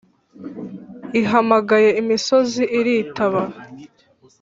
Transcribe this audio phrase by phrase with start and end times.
[1.19, 3.41] ihamagaye imisozi iritaba.